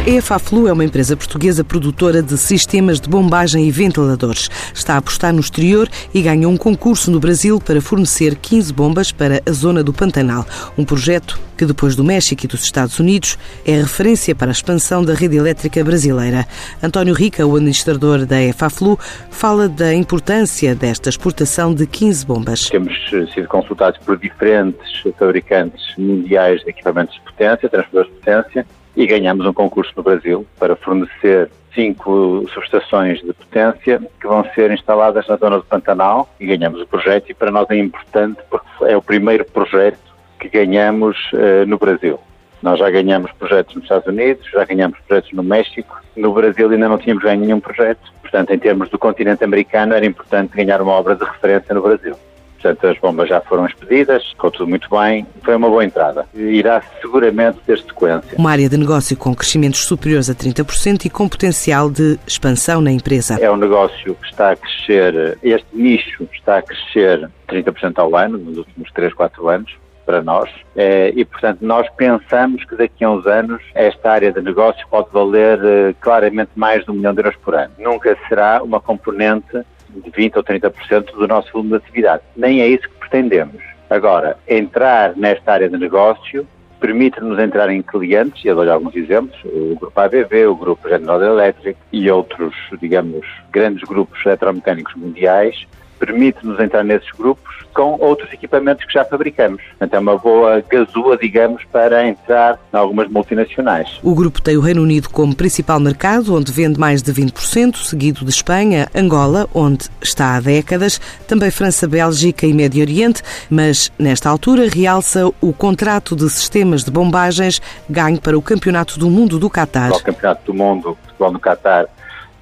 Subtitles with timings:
[0.00, 4.48] A EFAFLU é uma empresa portuguesa produtora de sistemas de bombagem e ventiladores.
[4.72, 9.12] Está a apostar no exterior e ganhou um concurso no Brasil para fornecer 15 bombas
[9.12, 10.46] para a zona do Pantanal.
[10.76, 15.04] Um projeto que, depois do México e dos Estados Unidos, é referência para a expansão
[15.04, 16.46] da rede elétrica brasileira.
[16.82, 18.98] António Rica, o administrador da EFAFLU,
[19.30, 22.70] fala da importância desta exportação de 15 bombas.
[22.70, 24.80] Temos eh, sido consultados por diferentes
[25.18, 28.66] fabricantes mundiais de equipamentos de potência, transformadores de potência,
[28.96, 34.70] e ganhamos um concurso no Brasil para fornecer cinco subestações de potência que vão ser
[34.70, 38.66] instaladas na zona do Pantanal e ganhamos o projeto e para nós é importante porque
[38.84, 39.98] é o primeiro projeto
[40.38, 42.18] que ganhamos uh, no Brasil.
[42.62, 46.88] Nós já ganhamos projetos nos Estados Unidos, já ganhamos projetos no México, no Brasil ainda
[46.88, 50.92] não tínhamos ganho nenhum projeto, portanto em termos do continente americano era importante ganhar uma
[50.92, 52.16] obra de referência no Brasil.
[52.60, 56.26] Portanto, as bombas já foram expedidas, ficou tudo muito bem, foi uma boa entrada.
[56.34, 58.36] Irá seguramente ter sequência.
[58.36, 62.92] Uma área de negócio com crescimentos superiores a 30% e com potencial de expansão na
[62.92, 63.38] empresa.
[63.40, 68.36] É um negócio que está a crescer, este nicho está a crescer 30% ao ano,
[68.36, 73.10] nos últimos 3, 4 anos para nós é, e, portanto, nós pensamos que daqui a
[73.10, 77.20] uns anos esta área de negócio pode valer eh, claramente mais de um milhão de
[77.20, 77.72] euros por ano.
[77.78, 79.62] Nunca será uma componente
[79.94, 82.22] de 20% ou 30% do nosso volume de atividade.
[82.36, 83.62] Nem é isso que pretendemos.
[83.88, 86.46] Agora, entrar nesta área de negócio
[86.80, 91.22] permite-nos entrar em clientes, e eu dou alguns exemplos, o Grupo ABB, o Grupo General
[91.22, 95.66] Electric e outros, digamos, grandes grupos eletromecânicos mundiais,
[96.00, 99.62] permite-nos entrar nesses grupos com outros equipamentos que já fabricamos.
[99.62, 104.00] Portanto, é uma boa gazua, digamos, para entrar em algumas multinacionais.
[104.02, 108.24] O grupo tem o Reino Unido como principal mercado, onde vende mais de 20%, seguido
[108.24, 114.28] de Espanha, Angola, onde está há décadas, também França, Bélgica e Médio Oriente, mas nesta
[114.28, 119.50] altura realça o contrato de sistemas de bombagens ganho para o Campeonato do Mundo do
[119.50, 119.92] Qatar.
[119.92, 121.86] O Campeonato do Mundo de Futebol no Qatar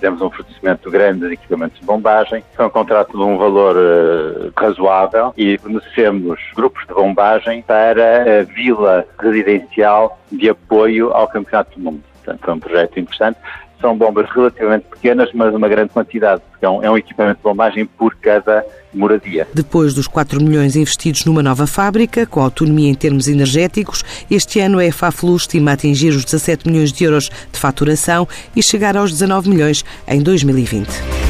[0.00, 2.42] fizemos um fornecimento grande de equipamentos de bombagem.
[2.54, 8.42] Foi um contrato de um valor uh, razoável e fornecemos grupos de bombagem para a
[8.44, 12.02] vila residencial de apoio ao Campeonato do Mundo.
[12.14, 13.38] Portanto, foi um projeto interessante
[13.80, 17.42] são bombas relativamente pequenas, mas uma grande quantidade, porque é um, é um equipamento de
[17.42, 19.46] bombagem por cada moradia.
[19.54, 24.78] Depois dos 4 milhões investidos numa nova fábrica, com autonomia em termos energéticos, este ano
[24.78, 29.48] a Faflu estima atingir os 17 milhões de euros de faturação e chegar aos 19
[29.48, 31.29] milhões em 2020.